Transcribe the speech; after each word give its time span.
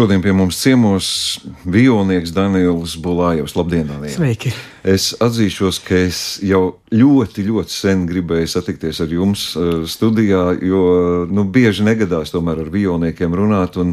Šodien 0.00 0.22
pie 0.24 0.32
mums 0.32 0.56
ciemos 0.56 1.06
violnieks 1.68 2.30
Daniels 2.32 2.94
Bulājovs. 3.04 3.52
Labdien, 3.52 3.84
Daniel! 3.84 4.14
Sveiki! 4.14 4.48
Es 4.80 5.10
atzīšos, 5.20 5.76
ka 5.84 5.98
es 6.06 6.20
jau 6.40 6.78
ļoti, 6.88 7.44
ļoti 7.44 7.74
sen 7.74 8.06
gribēju 8.08 8.48
satikties 8.48 9.02
ar 9.04 9.12
jums 9.12 9.42
uh, 9.60 9.82
studijā, 9.84 10.54
jo 10.64 10.80
nu, 11.28 11.44
bieži 11.44 11.84
negadās 11.84 12.32
tomēr 12.32 12.62
ar 12.64 12.72
violniekiem 12.72 13.36
runāt, 13.36 13.76
un, 13.76 13.92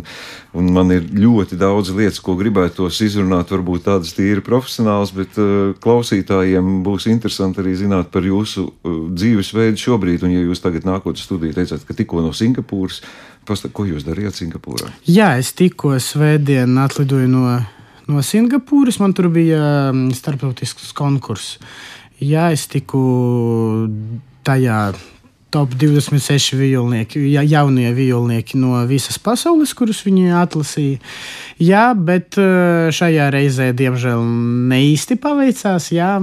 un 0.55 0.71
man 0.71 0.95
ir 0.95 1.11
ļoti 1.11 1.59
daudz 1.59 1.91
lietas, 1.91 2.23
ko 2.23 2.37
gribētos 2.39 3.01
izrunāt, 3.03 3.51
varbūt 3.51 3.89
tādas 3.89 4.15
tīri 4.15 4.39
profesionāls, 4.47 5.11
bet 5.11 5.35
uh, 5.43 5.75
klausītājiem 5.83 6.85
būs 6.87 7.11
interesanti 7.11 7.65
arī 7.65 7.75
zināt 7.83 8.15
par 8.15 8.23
jūsu 8.23 8.69
uh, 8.69 8.99
dzīvesveidu 9.11 9.83
šobrīd, 9.83 10.23
un 10.23 10.39
ja 10.39 10.47
jūs 10.47 10.63
tagad 10.63 10.87
nākot 10.87 11.19
studiju 11.19 11.59
teicāt, 11.59 11.83
ka 11.83 11.99
tikko 11.99 12.23
no 12.23 12.31
Singapūras, 12.31 13.03
Pastāv, 13.47 13.71
ko 13.75 13.87
jūs 13.87 14.05
darījāt 14.07 14.41
Singapūrā? 14.41 14.91
Jā, 15.07 15.33
es 15.39 15.53
tikko 15.55 15.95
svētdien 16.03 16.75
atlidoju 16.83 17.29
no, 17.31 17.43
no 18.11 18.23
Singapūras. 18.25 18.99
Man 19.03 19.15
tur 19.15 19.29
bija 19.33 19.61
mm, 19.93 20.11
starptautisks 20.17 20.91
konkurss. 20.97 21.57
Jā, 22.19 22.49
es 22.51 22.65
tiku 22.67 22.99
tajā 24.47 24.81
top 25.49 25.71
26 25.79 26.57
violnieki, 26.59 27.21
ja, 27.31 27.41
jaunie 27.41 27.87
violnieki 27.95 28.57
no 28.59 28.81
visas 28.87 29.15
pasaules, 29.23 29.71
kurus 29.77 30.01
viņi 30.05 30.33
atlasīja. 30.35 30.99
Jā, 31.63 31.85
bet 31.95 32.35
eh, 32.41 32.89
šajā 32.93 33.29
reizē, 33.33 33.69
diemžēl, 33.77 34.25
ne 34.71 34.81
īsti 34.89 35.17
paveicās. 35.23 35.91
Jā, 35.95 36.17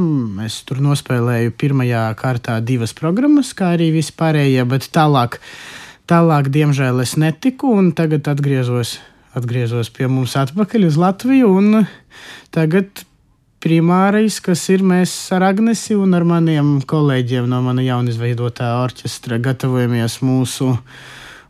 es 0.45 0.61
tur 0.69 0.83
nospēlēju 0.85 1.55
pirmajā 1.57 2.05
kārtā 2.21 2.59
divas 2.61 2.93
programmas, 2.97 3.55
kā 3.57 3.73
arī 3.79 3.91
visi 3.97 4.13
pārējie, 4.19 4.67
bet 4.69 4.91
tālāk. 4.93 5.41
Tālāk, 6.05 6.51
diemžēl, 6.53 7.01
es 7.01 7.15
netiku, 7.17 7.71
un 7.81 7.87
tagad 7.97 8.27
atgriezos, 8.29 8.99
atgriezos 9.33 9.89
pie 9.89 10.05
mums 10.05 10.35
atpakaļ 10.37 10.91
uz 10.91 10.99
Latviju. 11.01 11.53
Tagad 12.53 13.07
primārais, 13.65 14.37
kas 14.45 14.67
ir 14.69 14.85
mēs 14.85 15.15
ar 15.33 15.47
Agnesi 15.49 15.97
un 15.97 16.13
ar 16.13 16.27
maniem 16.29 16.75
kolēģiem 16.85 17.49
no 17.49 17.63
mana 17.65 17.87
jaunizveidotā 17.87 18.75
orķestra, 18.83 19.41
gatavojamies 19.41 20.19
mūsu, 20.21 20.75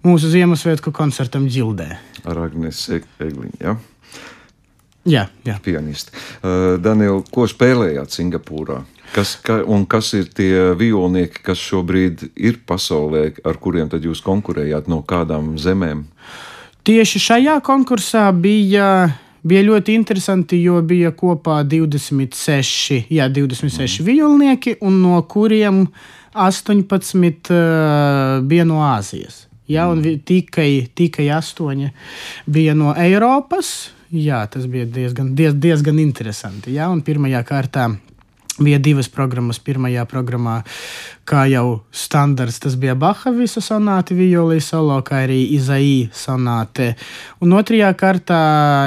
mūsu 0.07 0.31
Ziemassvētku 0.37 0.95
koncertam 0.95 1.51
Ģildē. 1.51 1.89
Ar 2.23 2.45
Agnesi 2.47 3.03
Egliņu. 3.19 3.59
Ja? 3.59 3.75
Jā, 5.05 5.27
jā. 5.45 5.59
Pianisti. 5.65 6.15
Uh, 6.41 6.77
Daniel, 6.81 7.21
ko 7.33 7.45
spēlējāt 7.49 8.15
Singapūrā? 8.17 8.81
Kas, 9.15 9.37
ka, 9.45 9.61
un 9.71 9.85
kas 9.87 10.09
ir 10.17 10.31
tie 10.35 10.73
violnieki, 10.79 11.43
kas 11.45 11.61
šobrīd 11.61 12.25
ir 12.35 12.59
pasaulē, 12.67 13.29
ar 13.47 13.61
kuriem 13.63 13.91
tad 13.93 14.03
jūs 14.03 14.25
konkurējāt 14.25 14.89
no 14.91 15.03
kādām 15.07 15.55
zemēm? 15.61 16.07
Tieši 16.85 17.21
šajā 17.23 17.59
konkursā 17.65 18.27
bija, 18.33 18.89
bija 19.45 19.63
ļoti 19.69 19.95
interesanti, 20.01 20.59
jo 20.65 20.81
bija 20.85 21.13
kopā 21.17 21.61
26, 21.69 23.05
jā, 23.13 23.29
26 23.29 24.01
mm. 24.01 24.09
violnieki, 24.09 24.77
un 24.85 24.99
no 25.05 25.21
kuriem 25.31 25.85
18 26.35 27.55
uh, 27.55 28.43
bija 28.45 28.67
no 28.67 28.83
Āzijas. 28.89 29.45
Jā, 29.71 29.87
un 29.89 30.03
mm. 30.03 30.25
tikai, 30.29 30.71
tikai 30.97 31.31
8 31.33 31.93
bija 32.51 32.75
no 32.77 32.97
Eiropas. 32.99 33.94
Jā, 34.13 34.43
tas 34.51 34.67
bija 34.71 34.85
diezgan, 34.91 35.33
diez, 35.39 35.55
diezgan 35.57 36.01
interesanti. 36.03 36.75
Jā, 36.77 36.91
un 36.93 37.01
pirmajā 37.07 37.41
kārtā 37.49 37.89
Bija 38.59 38.79
divas 38.79 39.09
programmas. 39.11 39.59
Pirmajā 39.59 40.05
programmā, 40.07 40.61
kā 41.27 41.43
jau 41.51 41.81
standarts, 41.91 42.61
tas 42.63 42.77
bija 42.79 42.95
Baha 42.95 43.33
visa 43.35 43.59
sonāte, 43.65 44.15
violī 44.15 44.61
solo, 44.63 45.01
kā 45.03 45.25
arī 45.25 45.41
Izaī 45.57 46.07
sonāte. 46.15 46.93
Un 47.43 47.57
otrajā 47.59 47.91
kārtā 47.99 48.39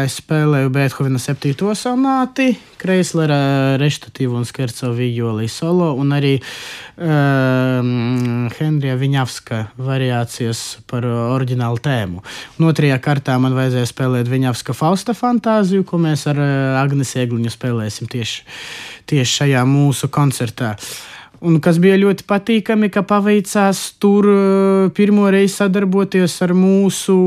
es 0.05 0.21
spēlēju 0.21 0.71
Beethovena 0.71 1.19
7. 1.19 1.51
sonāti, 1.75 2.53
Kreislera 2.79 3.75
reštatīvu 3.81 4.39
un 4.39 4.47
skerco 4.47 4.93
violī 4.95 5.49
solo, 5.51 5.89
un 5.99 6.15
arī 6.15 6.38
um, 6.38 8.47
Henrija 8.56 8.95
Viņavska 9.01 9.63
variācijas 9.83 10.61
par 10.88 11.09
oriģinālu 11.11 11.81
tēmu. 11.83 12.23
Un 12.56 12.69
otrajā 12.69 13.01
kārtā 13.03 13.35
man 13.41 13.57
vajadzēja 13.57 13.91
spēlēt 13.91 14.31
Viņavska 14.31 14.77
Fausta 14.77 15.17
fantāziju, 15.17 15.83
ko 15.89 16.00
mēs 16.00 16.23
ar 16.31 16.39
uh, 16.39 16.77
Agnes 16.85 17.17
Egliņu 17.19 17.51
spēlēsim 17.51 18.07
tieši 18.13 18.45
tieši 19.07 19.41
šajā 19.41 19.66
mūsu 19.68 20.09
koncertā. 20.13 20.75
Un 21.38 21.59
kas 21.62 21.78
bija 21.78 22.00
ļoti 22.01 22.25
patīkami, 22.25 22.90
ka 22.90 23.03
paveicās 23.06 23.81
tur 24.01 24.25
uh, 24.31 24.88
pirmo 24.97 25.28
reizi 25.29 25.53
sadarboties 25.59 26.40
ar 26.41 26.56
mūsu 26.57 27.18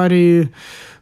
arī 0.00 0.26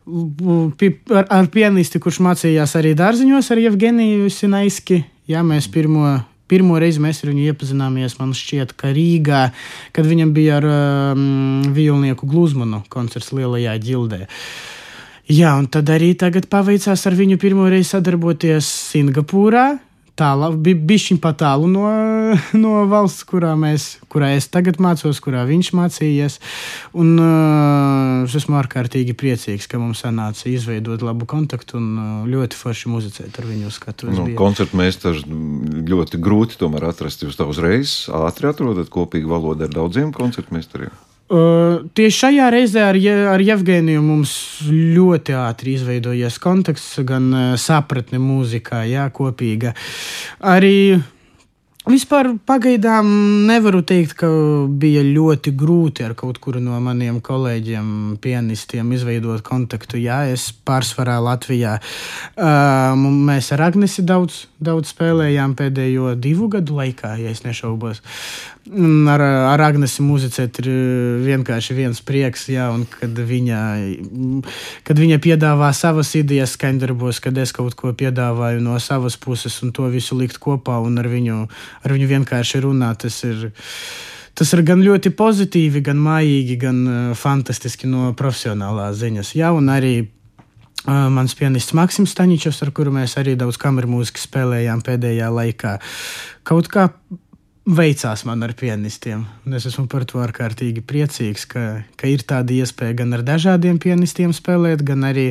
ar, 0.05 1.27
ar 1.33 1.49
pianisti, 1.51 1.99
kurš 2.03 2.21
mācījās 2.23 2.77
arī 2.79 2.93
dārziņos 2.99 3.51
ar 3.51 3.63
Jevgeniju 3.65 4.31
Sinaiski. 4.31 5.01
Jā, 5.31 5.43
mēs 5.47 5.67
pirmo, 5.73 6.19
pirmo 6.51 6.79
reizi 6.79 7.03
mēs 7.03 7.25
ar 7.25 7.33
viņu 7.33 7.49
iepazināmies, 7.49 8.19
man 8.21 8.35
šķiet, 8.37 8.77
ka 8.79 8.93
Rīgā, 8.95 9.49
kad 9.97 10.07
viņam 10.07 10.35
bija 10.37 10.61
ar 10.61 10.69
um, 10.69 11.65
violnieku 11.75 12.29
Gluzmanu 12.31 12.85
koncerts 12.93 13.33
Lielajā 13.35 13.75
ģildē. 13.83 14.29
Jā, 15.33 15.55
un 15.57 15.67
tad 15.73 15.89
arī 15.89 16.13
tagad 16.21 16.47
paveicās 16.53 17.03
ar 17.09 17.17
viņu 17.17 17.41
pirmo 17.41 17.67
reizi 17.73 17.97
sadarboties 17.97 18.69
Singapūrā 18.93 19.73
tālāk, 20.19 20.57
bija 20.65 20.79
bišķiņ 20.91 21.21
pa 21.23 21.33
tālu 21.39 21.69
no, 21.71 21.85
no 22.65 22.75
valsts, 22.91 23.25
kurā, 23.29 23.55
mēs, 23.59 23.87
kurā 24.13 24.33
es 24.39 24.49
tagad 24.53 24.81
mācos, 24.83 25.21
kurā 25.25 25.45
viņš 25.49 25.73
mācījies. 25.79 26.39
Un 27.01 27.15
uh, 27.19 28.25
es 28.27 28.37
esmu 28.39 28.59
ārkārtīgi 28.61 29.17
priecīgs, 29.19 29.69
ka 29.71 29.81
mums 29.83 30.05
sanāca 30.05 30.49
izveidot 30.51 31.05
labu 31.07 31.29
kontaktu 31.31 31.79
un 31.81 31.89
uh, 31.95 32.13
ļoti 32.31 32.59
forši 32.59 32.93
muzicēt 32.93 33.41
ar 33.41 33.49
viņu 33.51 33.73
skatu. 33.75 34.13
Nu, 34.15 34.29
koncertu 34.39 34.79
meistars 34.81 35.25
ļoti 35.27 36.23
grūti 36.23 36.61
tomēr 36.61 36.91
atrast. 36.93 37.27
Jūs 37.27 37.39
tā 37.41 37.49
uzreiz 37.51 38.05
ātri 38.15 38.51
atrodat 38.51 38.93
kopīgu 38.93 39.35
valodu 39.35 39.67
ar 39.67 39.75
daudziem 39.75 40.15
koncertu 40.15 40.57
meistariem. 40.57 41.04
Uh, 41.25 41.87
tieši 41.97 42.19
šajā 42.19 42.51
reizē 42.53 42.83
ar, 42.85 42.99
ar 43.33 43.41
Jevgeniju 43.41 44.03
mums 44.05 44.35
ļoti 44.69 45.33
ātri 45.41 45.79
izveidojies 45.79 46.37
kontakts, 46.43 46.91
gan 47.09 47.31
uh, 47.33 47.47
sapratne 47.57 48.21
mūzikā, 48.21 48.83
jā, 48.91 49.09
kopīga. 49.15 49.73
Arī 50.45 51.01
Vispār 51.85 52.31
pagaidām 52.49 53.09
nevaru 53.45 53.83
teikt, 53.85 54.15
ka 54.17 54.29
bija 54.81 55.03
ļoti 55.05 55.53
grūti 55.53 56.07
ar 56.07 56.15
kaut 56.17 56.39
kuru 56.41 56.63
no 56.65 56.79
maniem 56.81 57.19
kolēģiem, 57.21 57.91
pianistiem, 58.25 58.95
izveidot 58.97 59.43
kontaktu. 59.45 60.01
Jā, 60.01 60.23
es 60.33 60.47
pārsvarā 60.65 61.19
Latvijā. 61.21 61.75
Uh, 62.41 62.97
mēs 63.29 63.53
ar 63.53 63.67
Agnesi 63.67 64.01
daudz, 64.01 64.47
daudz 64.65 64.95
spēlējām 64.95 65.53
pēdējo 65.61 66.15
divu 66.17 66.49
gadu 66.57 66.81
laikā, 66.81 67.19
ja 67.21 67.37
nešaubos. 67.45 68.01
Ar, 68.65 69.21
ar 69.21 69.61
Agnesi 69.61 70.01
muzicēt 70.01 70.63
ir 70.63 70.69
vienkārši 71.21 71.75
viens 71.77 71.99
prieks, 72.01 72.47
jā, 72.49 72.71
un 72.73 72.87
kad 72.89 73.13
viņa, 73.13 73.59
kad 74.89 75.03
viņa 75.03 75.19
piedāvā 75.21 75.69
savas 75.77 76.15
idejas 76.17 76.55
skandarbos, 76.57 77.21
kad 77.21 77.37
es 77.37 77.53
kaut 77.53 77.77
ko 77.77 77.93
piedāvāju 77.93 78.63
no 78.65 78.79
savas 78.81 79.19
puses 79.21 79.59
un 79.61 79.75
to 79.77 79.91
visu 79.93 80.17
likt 80.17 80.41
kopā 80.41 80.79
un 80.81 80.97
ar 81.03 81.11
viņu 81.13 81.43
ar 81.85 81.93
viņu 81.93 82.09
vienkārši 82.15 82.63
runāt. 82.65 83.05
Tas 83.05 83.21
ir, 83.29 83.51
tas 84.33 84.57
ir 84.57 84.65
gan 84.65 84.81
ļoti 84.81 85.13
pozitīvi, 85.13 85.85
gan 85.85 86.01
mājīgi, 86.01 86.57
gan 86.65 86.81
fantastiski 87.21 87.91
no 87.91 88.15
profesionālās 88.17 88.97
ziņas. 89.03 89.35
Jā, 89.37 89.53
un 89.53 89.69
arī 89.69 89.97
mans 90.89 91.37
pianists 91.37 91.77
Maksims 91.77 92.13
Staņķis, 92.17 92.63
ar 92.65 92.73
kuru 92.77 92.93
mēs 92.97 93.17
arī 93.21 93.37
daudz 93.41 93.61
kameru 93.61 93.93
mūziku 93.93 94.25
spēlējām 94.25 94.83
pēdējā 94.85 95.29
laikā. 95.33 95.79
Kaut 96.45 96.69
kā 96.73 96.91
veicās 97.65 98.25
man 98.29 98.45
ar 98.45 98.55
pianistiem. 98.59 99.25
Es 99.57 99.69
esmu 99.71 99.87
par 99.91 100.05
to 100.09 100.21
ārkārtīgi 100.25 100.85
priecīgs, 100.85 101.47
ka, 101.51 101.65
ka 101.97 102.11
ir 102.11 102.27
tāda 102.29 102.53
iespēja 102.57 102.99
gan 103.01 103.17
ar 103.17 103.25
dažādiem 103.27 103.81
pianistiem 103.83 104.35
spēlēt, 104.37 104.85
gan 104.85 105.07
arī, 105.09 105.31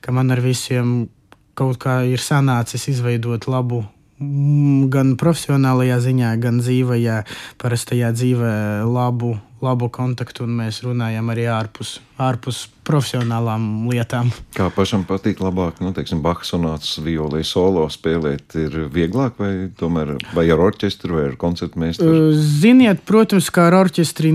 ka 0.00 0.14
man 0.16 0.32
ar 0.32 0.40
visiem 0.44 1.10
kaut 1.56 1.80
kā 1.80 2.02
ir 2.08 2.20
sanācis 2.20 2.88
izveidot 2.92 3.48
labu 3.48 3.84
Mm, 4.16 4.88
gan 4.88 5.12
profesionālajā 5.20 5.98
ziņā, 6.00 6.30
gan 6.40 6.62
dzīvajā, 6.62 7.18
parastajā 7.60 8.14
dzīvē 8.16 8.52
labu, 8.88 9.34
labu 9.64 9.88
kontaktu, 9.92 10.44
un 10.44 10.56
mēs 10.60 10.82
runājam 10.84 11.30
arī 11.32 11.46
ārpus, 11.48 11.96
ārpus 12.20 12.66
profesionālām 12.86 13.86
lietām. 13.90 14.30
Kā 14.56 14.68
pašam 14.74 15.06
patīk 15.08 15.40
labāk, 15.42 15.80
nu, 15.84 15.94
teiksim, 15.96 16.20
Bachas 16.24 16.52
sonātas 16.52 16.92
violī 17.02 17.42
solo 17.46 17.86
spēlēt, 17.92 18.56
ir 18.60 18.78
vieglāk 18.92 19.40
vai 19.40 19.52
tomēr 19.80 20.16
vai 20.36 20.46
ar 20.52 20.62
orķestru 20.68 21.18
vai 21.18 21.26
ar 21.30 21.36
koncertu 21.40 21.82
meistaru? 21.82 22.30
Ziniet, 22.36 23.02
protams, 23.08 23.50
kā 23.54 23.70
ar 23.70 23.80
orķestri 23.80 24.32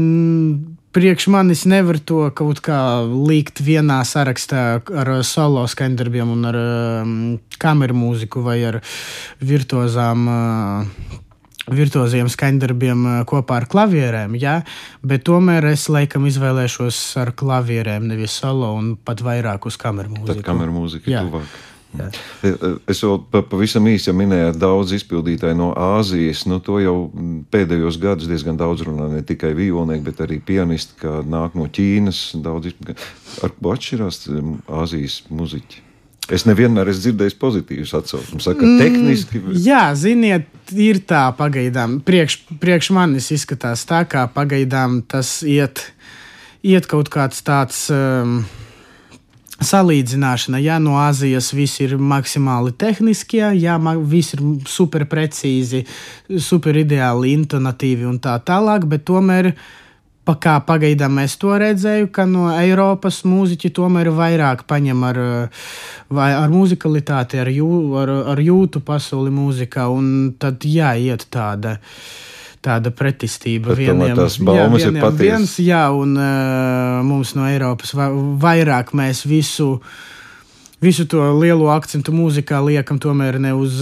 priekš 0.91 1.27
manis 1.31 1.63
nevar 1.69 1.99
to 2.03 2.25
kaut 2.35 2.59
kā 2.65 2.79
likt 3.07 3.61
vienā 3.63 4.01
sarakstā 4.07 4.81
ar 4.81 5.11
solo 5.27 5.63
skandarbiem 5.71 6.33
un 6.33 6.47
ar 6.49 6.57
um, 6.61 7.17
kameru 7.61 7.95
mūziku 7.95 8.43
vai 8.45 8.59
ar 8.67 8.81
virtuozām. 9.39 10.27
Uh, 10.27 11.27
virtuoziem 11.69 12.29
skaņdarbiem 12.31 13.03
uh, 13.05 13.17
kopā 13.29 13.61
ar 13.61 13.67
klavierēm, 13.71 14.37
jā, 14.41 14.61
bet 15.05 15.25
tomēr 15.29 15.71
es 15.73 15.87
laikam 15.91 16.25
izvēlēšos 16.29 17.01
ar 17.21 17.33
klavierēm, 17.37 18.07
nevis 18.09 18.39
solo 18.41 18.73
un 18.77 18.95
pat 18.97 19.21
vairāk 19.25 19.67
uz 19.69 19.77
kameru 19.81 20.15
mūziku. 20.15 20.39
Tad 20.39 20.47
kameru 20.47 20.79
mūzika 20.79 21.11
ir 21.11 21.27
tuvāk. 21.27 21.59
Jā. 21.91 22.07
Es 22.87 23.01
vēl 23.03 23.17
pavisam 23.51 23.87
īsi 23.91 24.13
minēju, 24.15 24.53
daudz 24.55 24.93
izpildītāju 24.95 25.57
no 25.59 25.69
Āzijas. 25.75 26.45
Nu, 26.47 26.61
to 26.63 26.79
jau 26.79 26.95
pēdējos 27.51 27.99
gados 27.99 28.31
diezgan 28.31 28.59
daudz 28.59 28.85
runā. 28.87 29.09
Ne 29.11 29.25
tikai 29.27 29.51
vijolnieki, 29.57 30.05
bet 30.07 30.23
arī 30.23 30.39
pianisti, 30.39 30.95
kā 31.03 31.19
nāk 31.27 31.57
no 31.59 31.67
Ķīnas. 31.67 32.23
Daudz, 32.45 32.71
ar 33.43 33.55
ko 33.59 33.75
atšķirās 33.75 34.23
Āzijas 34.81 35.23
muziķi? 35.27 35.90
Es 36.31 36.45
nevienmēr 36.47 36.87
esmu 36.91 37.03
dzirdējis 37.05 37.37
pozitīvus 37.41 37.93
atsauksmes. 37.97 38.45
Saka, 38.47 38.63
mm, 38.63 38.79
tehniski. 38.79 39.41
Jā, 39.65 39.83
ziniet, 39.99 40.47
ir 40.71 41.01
tā 41.07 41.25
pagaidām. 41.35 41.99
Priekš, 42.07 42.39
priekš 42.61 42.91
manis 42.95 43.31
izskatās 43.35 43.83
tā, 43.89 44.05
kā 44.07 44.23
pagaidām 44.31 45.01
tas 45.11 45.41
iet, 45.43 45.83
iet 46.63 46.87
kaut 46.91 47.11
kāds 47.11 47.43
tāds. 47.43 47.89
Um, 47.91 48.41
salīdzināšana. 49.61 50.57
Jā, 50.61 50.79
no 50.81 50.95
Āzijas 50.97 51.51
viss 51.53 51.81
ir 51.83 51.93
maksimāli 52.01 52.73
tehniskie, 52.81 53.43
jā, 53.61 53.75
viss 54.09 54.35
ir 54.35 54.41
super 54.69 55.05
precīzi, 55.09 55.83
super 56.41 56.79
ideāli, 56.81 57.35
intonatīvi 57.37 58.07
un 58.09 58.17
tā 58.23 58.39
tālāk, 58.45 58.87
bet 58.89 59.05
tomēr. 59.09 59.53
Pa 60.21 60.35
kā 60.37 60.59
pagaidām 60.61 61.17
es 61.23 61.33
to 61.41 61.55
redzēju, 61.57 62.11
ka 62.13 62.27
no 62.29 62.51
Eiropas 62.53 63.23
mūziķi 63.25 63.71
tomēr 63.73 64.11
vairāk 64.13 64.67
paņem 64.69 65.05
ar, 65.07 65.19
ar 66.13 66.53
muzikalitāti, 66.53 67.39
ar, 67.41 67.49
jū, 67.49 67.69
ar, 67.97 68.11
ar 68.35 68.41
jūtu 68.45 68.83
pasauli 68.85 69.33
mūzikā, 69.33 69.87
un 69.89 70.35
tad 70.41 70.67
jāiet 70.67 71.25
tāda. 71.33 71.79
Tāda 72.61 72.91
pretestība. 72.93 73.73
Tās 73.73 74.35
baumas 74.37 74.83
jā. 74.85 75.07
Viens, 75.17 75.55
jā, 75.65 75.81
un 75.97 76.11
uh, 76.13 76.99
mums 77.01 77.31
no 77.33 77.47
Eiropas 77.49 77.95
va 77.97 78.11
vairāk 78.13 78.93
mēs 78.93 79.23
visu. 79.25 79.79
Visu 80.81 81.07
to 81.09 81.23
lielo 81.37 81.71
akcentu 81.73 82.13
mūzikā 82.13 82.59
liekam 82.65 83.01
tomēr 83.01 83.39
ne 83.41 83.55
uz, 83.57 83.81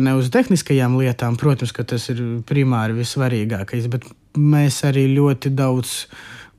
ne 0.00 0.16
uz 0.16 0.32
tehniskajām 0.32 0.96
lietām. 0.96 1.36
Protams, 1.40 1.76
ka 1.76 1.84
tas 1.84 2.08
ir 2.12 2.24
primāri 2.48 2.96
vissvarīgākais, 2.96 3.88
bet 3.92 4.08
mēs 4.36 4.82
arī 4.88 5.06
ļoti 5.14 5.52
daudz 5.56 5.98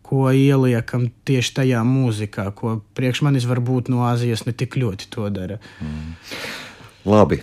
ko 0.07 0.29
ieliekam 0.31 1.09
tieši 1.27 1.53
tajā 1.59 1.81
mūzikā, 1.83 2.47
ko 2.55 2.77
priekš 2.95 3.25
manis 3.27 3.47
varbūt 3.49 3.91
no 3.91 4.05
Āzijas 4.07 4.45
ne 4.47 4.53
tik 4.55 4.77
ļoti 4.79 5.09
to 5.11 5.27
dara. 5.33 5.59
Mm. 5.83 6.13
Labi. 7.07 7.39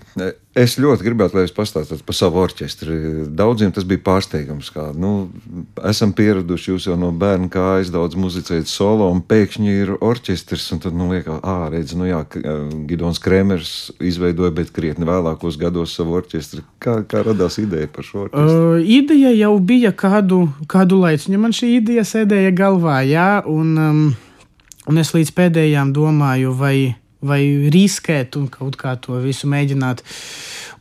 Es 0.54 0.76
ļoti 0.78 1.02
gribētu, 1.06 1.34
lai 1.34 1.44
jūs 1.46 1.54
pastāstītu 1.56 2.04
par 2.06 2.14
savu 2.14 2.38
orķestri. 2.44 2.96
Daudziem 3.34 3.72
tas 3.74 3.86
bija 3.88 4.02
pārsteigums. 4.06 4.68
Kā, 4.74 4.90
nu, 4.94 5.30
esam 5.88 6.12
pieraduši, 6.14 6.68
jūs 6.70 6.86
jau 6.90 6.96
no 7.00 7.08
bērna 7.16 7.48
kājas 7.50 7.90
daudz 7.94 8.18
muzicējat 8.20 8.70
solo, 8.70 9.08
un 9.10 9.22
pēkšņi 9.24 9.76
ir 9.82 9.92
orķestris. 9.96 10.68
Tad, 10.84 10.94
nu, 10.94 11.08
liekas, 11.10 11.40
ah, 11.42 11.66
redz, 11.72 11.96
nu 11.98 12.06
jā, 12.06 12.20
Gidons 12.86 13.22
Kremers 13.24 13.74
izveidoja, 13.98 14.52
bet 14.54 14.72
krietni 14.76 15.08
vēlākos 15.08 15.58
gados 15.60 15.96
savu 15.96 16.18
orķestri. 16.20 16.62
Kā, 16.82 17.00
kā 17.08 17.24
radās 17.26 17.58
ideja 17.62 17.90
par 17.90 18.06
šo 18.06 18.26
orķestri? 18.26 18.58
Uh, 18.60 18.90
ideja 19.00 19.32
jau 19.34 19.54
bija 19.58 19.94
kādu, 19.96 20.44
kādu 20.70 21.00
laiciņu. 21.02 21.40
Man 21.40 21.56
šī 21.56 21.78
ideja 21.80 22.04
sēdēja 22.06 22.52
galvā, 22.54 23.00
jā, 23.08 23.30
un, 23.50 23.74
um, 23.80 24.04
un 24.86 25.02
es 25.02 25.14
līdz 25.16 25.34
pēdējām 25.34 25.96
domāju, 25.96 26.54
vai 26.60 26.76
vai 27.24 27.42
riskēt 27.72 28.38
un 28.40 28.48
kaut 28.52 28.78
kā 28.80 28.94
to 29.00 29.18
visu 29.24 29.50
mēģināt 29.50 30.04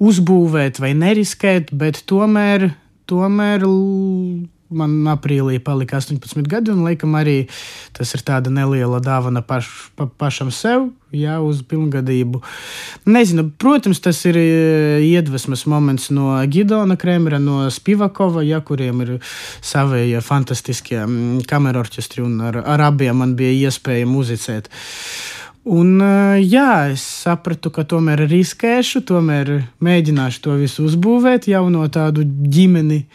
uzbūvēt 0.04 0.82
vai 0.84 0.94
neriskēt, 0.98 1.72
bet 1.76 2.04
tomēr, 2.10 2.72
tomēr 3.10 3.68
man 4.74 4.94
aprīlī 5.14 5.60
palika 5.64 6.00
18 6.02 6.48
gadi, 6.50 6.74
un 6.74 6.84
laikam 6.88 7.16
arī 7.18 7.46
tas 7.96 8.14
ir 8.16 8.24
tāda 8.26 8.52
neliela 8.54 9.00
dāvana 9.04 9.44
paš, 9.46 9.70
pa, 9.98 10.08
pašam 10.08 10.52
sev, 10.54 10.90
jā, 11.14 11.38
uz 11.44 11.62
pilngadību. 11.70 12.42
Nezinu, 13.10 13.48
protams, 13.62 14.02
tas 14.04 14.20
ir 14.30 14.40
e, 14.40 14.48
iedvesmas 15.06 15.66
moments 15.70 16.10
no 16.14 16.34
Gidona 16.50 16.98
Kremera, 17.00 17.40
no 17.42 17.64
Spivakova, 17.74 18.44
jā, 18.48 18.60
kuriem 18.66 19.06
ir 19.06 19.14
savie 19.62 20.22
fantastiskie 20.26 21.04
kameru 21.50 21.84
orķestri, 21.84 22.26
un 22.26 22.42
ar, 22.50 22.64
ar 22.64 22.88
abiem 22.90 23.24
man 23.24 23.38
bija 23.40 23.70
iespēja 23.70 24.10
muzicēt. 24.10 24.72
Un, 25.64 25.96
jā, 26.44 26.72
es 26.92 27.04
sapratu, 27.24 27.72
ka 27.72 27.86
tomēr 27.88 28.26
riskēšu, 28.28 29.00
tomēr 29.08 29.52
mēģināšu 29.84 30.42
to 30.44 30.58
visu 30.60 30.90
uzbūvēt, 30.90 31.48
jau 31.48 31.70
no 31.72 31.86
tādu 31.88 32.26
ģimeni. 32.28 33.06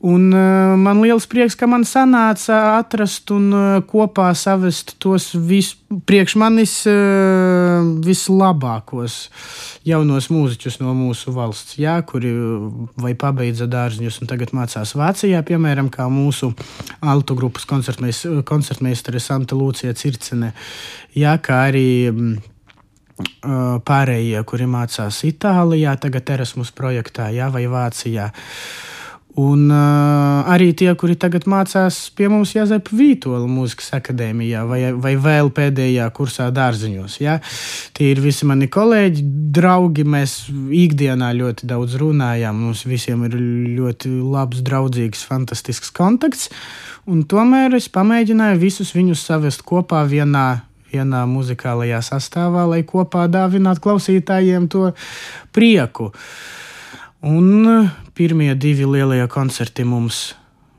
Un, 0.00 0.30
uh, 0.32 0.78
man 0.80 1.02
liels 1.04 1.26
prieks, 1.28 1.52
ka 1.60 1.66
man 1.68 1.82
sanāca 1.84 2.56
atrast 2.78 3.28
un 3.36 3.50
uh, 3.52 3.82
kopā 3.84 4.30
savest 4.32 4.94
tos 4.96 5.26
vis, 5.36 5.74
priekš 6.08 6.38
manis 6.40 6.72
uh, 6.88 7.84
vislabākos 8.06 9.18
jaunos 9.84 10.30
mūziķus 10.32 10.78
no 10.80 10.94
mūsu 10.96 11.34
valsts, 11.36 11.76
jā, 11.76 11.98
kuri 12.08 12.32
vai 12.96 13.12
pabeidza 13.12 13.68
dārziņus 13.68 14.22
un 14.22 14.30
tagad 14.30 14.54
mācās 14.56 14.94
Vācijā, 14.96 15.42
piemēram, 15.44 15.90
kā 15.92 16.08
mūsu 16.08 16.48
altu 17.04 17.36
grupas 17.36 17.68
koncertmeistare 17.68 19.20
Santa 19.20 19.58
Lūcija 19.58 19.92
Circene, 20.00 20.54
jā, 21.12 21.34
kā 21.44 21.66
arī 21.66 21.90
um, 22.08 22.38
pārējie, 23.84 24.40
kuri 24.48 24.64
mācās 24.64 25.20
Itālijā, 25.28 25.92
tagad 26.00 26.32
Erasmus 26.38 26.72
projektā, 26.72 27.28
jā, 27.36 27.52
vai 27.52 27.66
Vācijā. 27.68 28.30
Uh, 28.32 28.88
Un 29.38 29.68
uh, 29.70 30.42
arī 30.50 30.72
tie, 30.74 30.88
kuri 30.98 31.14
tagad 31.14 31.44
mācās 31.46 31.98
pie 32.18 32.26
mums 32.32 32.50
Jāzepa 32.56 32.90
Vītola 32.98 33.46
mūzikas 33.46 33.92
akadēmijā 34.00 34.64
vai, 34.66 34.80
vai 34.98 35.12
vēl 35.22 35.52
pēdējā 35.54 36.08
kursā 36.16 36.48
dārziņos. 36.54 37.20
Ja? 37.22 37.36
Tie 37.94 38.10
ir 38.10 38.22
visi 38.24 38.48
mani 38.50 38.66
kolēģi, 38.66 39.22
draugi. 39.54 40.02
Mēs 40.02 40.34
ikdienā 40.50 41.30
ļoti 41.38 41.68
daudz 41.70 41.94
runājam. 42.02 42.58
Mums 42.58 42.82
visiem 42.90 43.22
ir 43.28 43.36
ļoti 43.78 44.10
labs, 44.18 44.64
draudzīgs, 44.66 45.22
fantastisks 45.30 45.94
kontakts. 45.94 46.50
Un 47.06 47.22
tomēr 47.30 47.78
es 47.78 47.86
pamēģināju 47.92 48.58
visus 48.60 48.90
viņus 48.98 49.22
savest 49.30 49.62
kopā 49.66 50.02
vienā 50.10 50.48
vienā 50.90 51.24
muzikālajā 51.30 52.00
sastāvā, 52.02 52.64
lai 52.66 52.82
kopā 52.82 53.28
dāvinātu 53.30 53.84
klausītājiem 53.84 54.66
to 54.72 54.90
prieku. 55.54 56.10
Un 57.20 57.88
pirmie 58.16 58.54
divi 58.56 58.86
lielie 58.88 59.26
koncerti 59.28 59.84
mums. 59.84 60.30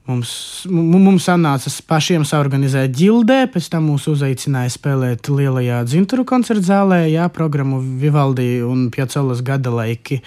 Mums, 0.10 0.32
mums 0.66 1.28
sanāca 1.30 1.70
pašiem 1.88 2.24
organizēt 2.26 2.96
ģildē, 2.98 3.46
pēc 3.54 3.68
tam 3.70 3.86
mūs 3.92 4.08
uzaicināja 4.10 4.74
spēlēt 4.74 5.30
lielajā 5.30 5.84
dzinturu 5.86 6.26
koncertu 6.26 6.66
zālē, 6.66 7.06
jā, 7.12 7.28
programmu 7.30 7.78
Vivaldi 8.02 8.64
un 8.66 8.90
Piacolas 8.90 9.44
gada 9.46 9.70
laiki. 9.70 10.18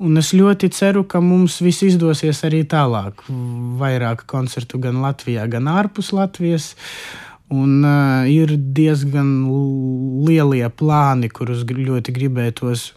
Un 0.00 0.16
es 0.16 0.32
ļoti 0.34 0.72
ceru, 0.72 1.04
ka 1.04 1.20
mums 1.20 1.60
viss 1.62 1.84
izdosies 1.84 2.40
arī 2.48 2.64
tālāk. 2.64 3.20
Vairāk 3.78 4.24
koncertu 4.26 4.80
gan 4.80 5.04
Latvijā, 5.04 5.44
gan 5.52 5.68
ārpus 5.68 6.10
Latvijas. 6.16 6.72
Un 7.52 7.84
uh, 7.84 8.24
ir 8.26 8.56
diezgan 8.56 9.28
lielie 10.24 10.66
plāni, 10.72 11.28
kurus 11.28 11.62
ļoti 11.68 12.16
gribētos 12.16 12.94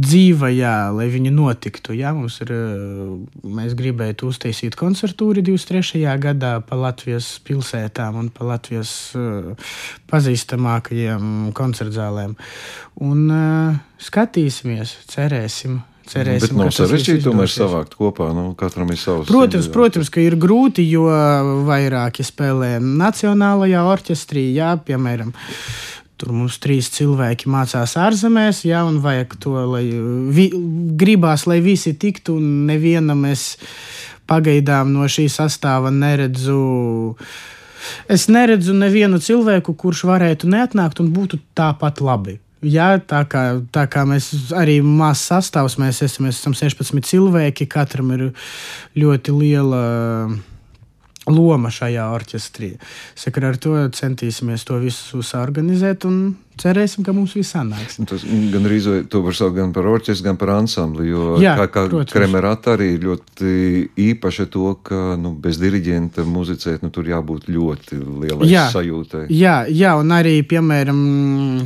dzīva, 0.00 0.48
jā, 0.54 0.76
lai 0.94 1.08
viņi 1.12 1.32
notiktu. 1.34 1.92
Jā, 1.96 2.12
mums 2.16 2.40
ir, 2.44 2.52
eh, 2.52 3.44
mēs 3.44 3.76
gribētu 3.76 4.30
uztaisīt 4.32 4.76
koncertūri 4.78 5.44
23. 5.44 6.16
gadā 6.18 6.54
pa 6.64 6.76
Latvijas 6.76 7.38
pilsētām 7.44 8.16
un 8.16 8.28
pa 8.32 8.44
Latvijas 8.44 9.12
uh, 9.18 9.52
pazīstamākajiem 10.08 11.52
koncertzālēm. 11.52 12.36
Un 13.04 13.24
uh, 13.30 13.80
skatīsimies, 14.00 14.96
cerēsim. 15.12 15.82
Cerēsim, 16.02 16.56
Bet 16.58 16.58
nav 16.58 16.72
sarežģīti 16.74 17.22
tomēr 17.22 17.48
savākt 17.48 17.94
kopā. 17.94 18.32
Nu, 18.34 18.56
katram 18.58 18.90
ir 18.90 18.98
savs. 18.98 19.28
Protams, 19.30 19.68
protams, 19.72 20.10
ka 20.12 20.20
ir 20.20 20.34
grūti, 20.40 20.82
jo 20.90 21.06
vairāki 21.68 22.26
spēlē 22.26 22.74
nacionālajā 22.82 23.84
orķestrī, 23.86 24.48
jā, 24.56 24.74
piemēram. 24.82 25.30
Tur 26.20 26.34
mums 26.36 26.58
trīs 26.62 26.90
cilvēki 26.94 27.50
mācās 27.50 27.96
ārzemēs, 27.98 28.62
jā, 28.68 28.84
un 28.86 29.00
vajag 29.02 29.34
to, 29.42 29.56
lai 29.72 29.84
vi, 30.34 30.50
gribās, 30.98 31.48
lai 31.50 31.58
visi 31.64 31.94
tiktu, 31.98 32.36
un 32.38 32.66
nevienam 32.68 33.24
es 33.30 33.56
pagaidām 34.30 34.92
no 34.94 35.08
šī 35.10 35.26
sastāva 35.32 35.90
neredzu. 35.94 37.16
Es 38.12 38.28
neredzu 38.30 38.76
nevienu 38.78 39.18
cilvēku, 39.18 39.74
kurš 39.74 40.04
varētu 40.06 40.50
neatnākt 40.52 41.02
un 41.02 41.10
būtu 41.14 41.40
tāpat 41.58 41.98
labi. 42.04 42.38
Jā, 42.62 42.94
tā 43.02 43.24
kā, 43.26 43.42
tā 43.74 43.88
kā 43.90 44.04
mēs 44.06 44.28
arī 44.54 44.76
mazs 44.86 45.24
sastāvs, 45.32 45.74
mēs 45.82 45.98
esam, 46.06 46.28
mēs 46.28 46.38
esam 46.38 46.54
16 46.54 47.02
cilvēki, 47.08 47.66
katram 47.66 48.12
ir 48.14 48.28
ļoti 48.94 49.34
liela 49.34 49.82
loma 51.30 51.70
šajā 51.70 52.08
orķestrī. 52.16 52.72
Sakarā 53.18 53.52
ar 53.52 53.58
to 53.62 53.76
centīsimies 53.94 54.64
to 54.66 54.78
visu 54.82 55.22
organizēt 55.38 56.06
un 56.08 56.34
cerēsim, 56.58 57.04
ka 57.06 57.14
mums 57.16 57.34
viss 57.36 57.54
sanāks. 57.54 57.96
Tas 58.08 58.24
gan 58.26 58.66
arī 58.68 58.80
to 59.10 59.22
var 59.24 59.36
saukt 59.36 59.56
gan 59.56 59.72
par 59.74 59.86
orķestri, 59.88 60.26
gan 60.26 60.38
par 60.40 60.52
ansambli, 60.56 61.08
jo 61.12 61.38
Jā, 61.42 61.54
kā, 61.60 61.68
kā 61.70 61.84
protams. 61.88 62.12
kremerata 62.12 62.74
arī 62.76 62.92
ir 62.96 63.06
ļoti 63.06 63.54
īpaša 64.10 64.48
to, 64.52 64.74
ka 64.84 65.00
nu, 65.20 65.32
bez 65.42 65.60
diriģenta 65.62 66.26
muzicēt, 66.28 66.82
nu, 66.84 66.90
tur 66.94 67.08
jābūt 67.08 67.48
ļoti 67.52 68.00
lielai 68.02 68.50
Jā. 68.50 68.66
sajūtai. 68.74 69.26
Jā, 69.32 69.62
jā, 69.70 69.94
un 70.00 70.12
arī, 70.14 70.40
piemēram, 70.48 71.00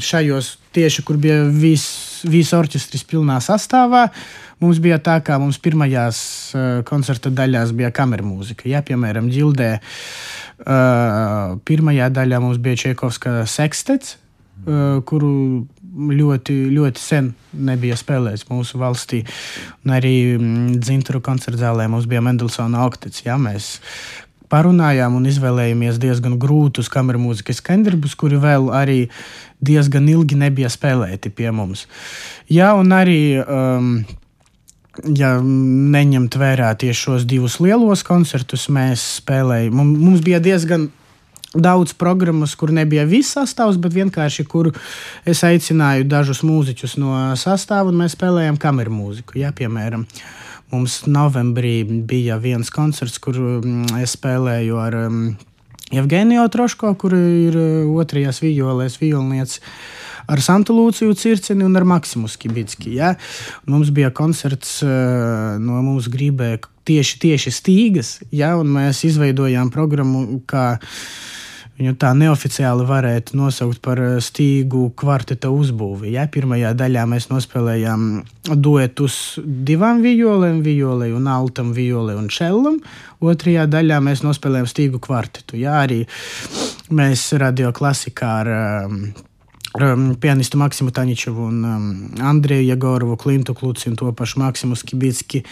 šajos 0.04 0.56
tieši, 0.76 1.06
kur 1.08 1.16
bija 1.20 1.42
viss 1.50 2.22
vis 2.28 2.52
orķestris 2.56 3.04
pilnā 3.08 3.40
sastāvā, 3.44 4.06
mums 4.62 4.80
bija 4.82 4.98
tā, 5.02 5.18
ka 5.24 5.38
mums 5.42 5.58
pirmajās 5.62 6.18
uh, 6.56 6.66
koncerta 6.88 7.32
daļās 7.32 7.74
bija 7.76 7.92
kameru 7.94 8.26
mūzika. 8.30 8.68
Jā, 8.70 8.82
piemēram, 8.86 9.30
ģildē. 9.32 9.72
Uh, 10.56 11.56
pirmajā 11.68 12.10
daļā 12.16 12.40
mums 12.40 12.60
bija 12.62 12.80
Čekovska 12.86 13.42
sekstets, 13.50 14.16
uh, 14.64 15.02
kuru 15.08 15.32
ļoti, 15.96 16.54
ļoti 16.76 17.00
sen 17.00 17.32
nebija 17.66 17.96
spēlēts 17.96 18.46
mūsu 18.50 18.80
valstī. 18.80 19.22
Un 19.84 19.96
arī 19.96 20.14
mm, 20.36 20.76
dzinturu 20.80 21.22
koncerta 21.24 21.60
zālē 21.64 21.88
mums 21.92 22.08
bija 22.08 22.24
Mendelsona 22.24 22.84
oktets. 22.86 23.24
Jā, 23.26 23.38
mēs 23.40 23.76
parunājām 24.52 25.16
un 25.18 25.26
izvēlējāmies 25.26 25.98
diezgan 26.02 26.36
grūtus 26.42 26.90
kameru 26.92 27.22
mūzikas 27.24 27.60
skandarbus, 27.62 28.14
kuri 28.18 28.38
vēl 28.42 28.70
arī 28.76 29.00
diezgan 29.64 30.06
ilgi 30.12 30.38
nebija 30.38 30.70
spēlēti 30.70 31.32
pie 31.34 31.50
mums. 31.54 31.86
Jā, 32.52 32.74
un 32.78 32.94
arī. 32.94 33.18
Um, 33.42 33.90
ja 35.04 35.36
neņemt 35.42 36.36
vērā 36.40 36.70
tieši 36.78 37.00
šos 37.00 37.26
divus 37.28 37.58
lielos 37.62 38.04
koncertus, 38.06 38.68
mēs 38.72 39.04
spēlējām. 39.20 39.76
Mums, 39.76 40.22
bija 40.24 40.40
diezgan 40.42 40.88
daudz 41.56 41.94
programmas, 41.96 42.54
kur 42.58 42.72
nebija 42.74 43.06
viss 43.08 43.36
sastāvs, 43.36 43.78
bet 43.80 43.94
vienkārši 43.96 44.44
kur 44.50 44.72
es 45.28 45.42
aicināju 45.46 46.08
dažus 46.10 46.42
mūziķus 46.46 46.96
no 47.00 47.14
sastāvā, 47.38 47.90
un 47.92 48.02
mēs 48.02 48.16
spēlējām 48.16 48.60
kameru 48.60 48.94
mūziku. 48.94 49.38
Jā, 49.40 49.52
piemēram, 49.56 50.06
mums 50.74 51.02
novembrī 51.08 51.78
bija 51.84 52.40
viens 52.42 52.72
koncerts, 52.72 53.20
kur 53.22 53.38
mm, 53.38 54.00
es 54.02 54.16
spēlēju 54.18 54.80
ar 54.82 55.00
um, 55.06 55.20
Evgeniju 55.94 56.48
Troško, 56.50 56.94
kur 56.98 57.14
ir 57.14 57.56
uh, 57.58 57.94
otrajās 58.00 58.42
vijolēs 58.42 58.98
violnieces 59.02 59.62
ar 60.26 60.42
Santu 60.42 60.74
Lūciju 60.74 61.14
Circeni 61.14 61.62
un 61.66 61.78
ar 61.78 61.86
Maksimu 61.86 62.26
Skibitski. 62.30 62.96
Ja? 62.98 63.12
Mums 63.70 63.92
bija 63.94 64.10
koncerts, 64.10 64.80
no 64.82 65.82
mums 65.86 66.08
gribēja 66.10 66.64
tieši, 66.86 67.20
tieši 67.22 67.52
stīgas, 67.54 68.12
ja? 68.34 68.56
un 68.58 68.72
mēs 68.74 69.04
izveidojām 69.06 69.70
programmu, 69.74 70.40
kā 70.50 70.72
Viņu 71.76 71.92
tā 72.00 72.14
neoficiāli 72.16 72.86
varētu 72.88 73.36
nosaukt 73.36 73.82
par 73.84 74.00
stīgu 74.24 74.86
kvarteta 74.96 75.50
uzbūvi. 75.52 76.14
Ja? 76.14 76.24
Pirmajā 76.32 76.70
daļā 76.78 77.02
mēs 77.10 77.28
nospēlējām 77.28 78.06
duetus 78.64 79.18
divām 79.44 80.00
violēm, 80.04 80.62
violei 80.64 81.10
un 81.12 81.28
altam, 81.28 81.74
violei 81.76 82.16
un 82.16 82.30
čellam. 82.32 82.78
Otrajā 83.20 83.66
daļā 83.68 84.00
mēs 84.08 84.24
nospēlējām 84.24 84.70
stīgu 84.72 85.02
kvartetu. 85.04 85.60
Ja? 85.60 85.82
Arī 85.82 86.00
mēs 86.96 87.28
radio 87.36 87.74
klasikā 87.76 88.32
ar 88.40 88.52
um, 88.88 90.14
pianistu 90.16 90.56
Maksimu 90.62 90.96
Taņičevu 90.96 91.50
un 91.50 91.60
um, 91.60 91.90
Andriju 92.24 92.70
Jagorovu, 92.70 93.18
Klintu 93.20 93.52
Kluci 93.54 93.90
un 93.92 94.00
to 94.00 94.08
pašu 94.16 94.40
Maksimu 94.40 94.80
Skibitski. 94.80 95.44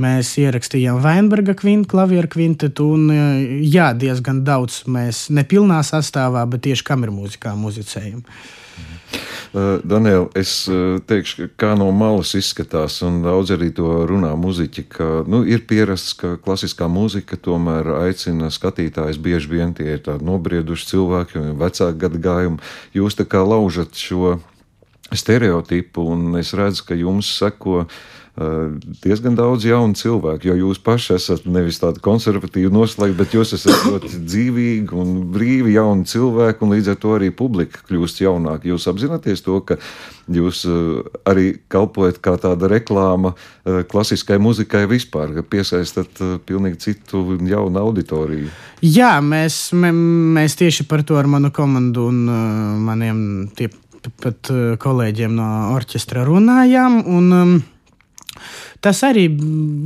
Mēs 0.00 0.30
ierakstījām 0.40 1.00
Vainberga 1.02 1.56
kvintu, 1.58 1.90
klavieru 1.90 2.30
kvintetu, 2.30 2.86
un 2.94 3.10
jā, 3.66 3.90
diezgan 3.98 4.44
daudz 4.46 4.84
mēs 4.88 5.26
nepilnā 5.34 5.82
sastāvā, 5.84 6.46
bet 6.48 6.64
tieši 6.68 6.86
kameru 6.86 7.16
mūzikā 7.18 7.56
muzicējam. 7.58 8.22
Uh, 9.50 9.80
Daniel, 9.82 10.28
es 10.38 10.52
uh, 10.70 11.00
teikšu, 11.02 11.48
kā 11.58 11.72
no 11.74 11.88
malas 11.90 12.36
izskatās, 12.38 13.00
un 13.02 13.18
daudz 13.24 13.50
arī 13.56 13.72
to 13.74 14.04
runā 14.06 14.30
muzeķi, 14.38 14.84
ka 14.92 15.08
nu, 15.26 15.40
ir 15.42 15.64
pierasts, 15.66 16.14
ka 16.14 16.36
klasiskā 16.38 16.86
mūzika 16.86 17.34
tomēr 17.34 17.90
aicina 18.04 18.52
skatītājus. 18.54 19.18
Bieži 19.18 19.50
vien 19.50 19.74
tie 19.74 19.96
ir 19.96 20.04
tādi 20.06 20.28
nobrieduši 20.28 20.86
cilvēki, 20.92 21.42
vecāki 21.58 21.98
gadagājumi. 22.04 22.62
Jūs 22.94 23.18
tā 23.18 23.26
kā 23.26 23.42
laužat 23.42 23.98
šo 23.98 24.36
stereotipu, 25.10 26.06
un 26.14 26.38
es 26.38 26.54
redzu, 26.54 26.86
ka 26.86 27.00
jums 27.02 27.34
seko 27.42 27.80
uh, 27.82 28.00
diezgan 29.04 29.34
daudz 29.36 29.66
jaunu 29.66 29.96
cilvēku, 29.98 30.48
jo 30.48 30.54
jūs 30.56 30.78
paši 30.84 31.16
esat 31.16 31.46
nevis 31.50 31.80
tādi 31.82 32.00
konservatīvi 32.04 32.70
noslēgti, 32.72 33.16
bet 33.18 33.34
jūs 33.34 33.52
esat 33.56 33.88
ļoti 33.88 34.20
dzīvīgi 34.22 34.96
un 34.96 35.16
brīvi 35.34 35.74
jauni 35.74 36.06
cilvēki, 36.08 36.62
un 36.64 36.72
līdz 36.76 36.92
ar 36.92 37.00
to 37.02 37.16
arī 37.18 37.32
publika 37.34 37.82
kļūst 37.88 38.22
jaunāka. 38.22 38.70
Jūs 38.70 38.86
apzināties 38.92 39.42
to, 39.44 39.58
ka 39.66 39.76
jūs 40.30 40.62
arī 41.28 41.48
kalpojat 41.72 42.20
kā 42.22 42.36
tāda 42.40 42.70
reklāma 42.70 43.34
klasiskai 43.90 44.38
muzikai 44.40 44.86
vispār, 44.90 45.34
ka 45.36 45.44
piesaistat 45.44 46.22
pilnīgi 46.46 46.80
citu 46.86 47.24
jaunu 47.50 47.82
auditoriju. 47.82 48.48
Jā, 48.86 49.18
mēs, 49.20 49.72
mē, 49.76 49.90
mēs 50.38 50.56
tieši 50.60 50.86
par 50.88 51.02
to 51.04 51.18
ar 51.20 51.28
manu 51.28 51.50
komandu 51.52 52.06
un 52.08 52.22
maniem 52.86 53.20
tie, 53.58 53.68
pat 54.22 54.48
kolēģiem 54.80 55.36
no 55.36 55.50
orķestra 55.74 56.24
runājām. 56.24 57.02
Un, 57.10 57.28
um, 57.36 57.54
Tas 58.80 59.02
arī 59.04 59.26